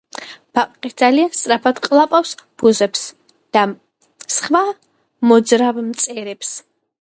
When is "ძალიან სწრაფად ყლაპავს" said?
1.01-2.31